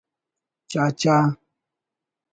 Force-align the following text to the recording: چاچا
چاچا 0.73 1.17